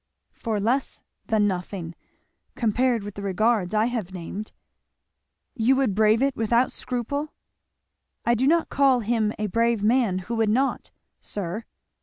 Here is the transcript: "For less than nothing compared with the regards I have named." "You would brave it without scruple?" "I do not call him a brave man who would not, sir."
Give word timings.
"For 0.33 0.59
less 0.59 1.03
than 1.27 1.47
nothing 1.47 1.93
compared 2.55 3.03
with 3.03 3.13
the 3.13 3.21
regards 3.21 3.75
I 3.75 3.85
have 3.85 4.11
named." 4.15 4.51
"You 5.53 5.75
would 5.75 5.93
brave 5.93 6.23
it 6.23 6.35
without 6.35 6.71
scruple?" 6.71 7.35
"I 8.25 8.33
do 8.33 8.47
not 8.47 8.69
call 8.69 9.01
him 9.01 9.31
a 9.37 9.45
brave 9.45 9.83
man 9.83 10.17
who 10.25 10.37
would 10.37 10.49
not, 10.49 10.89
sir." 11.19 11.65